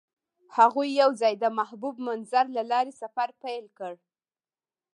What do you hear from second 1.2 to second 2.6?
د محبوب منظر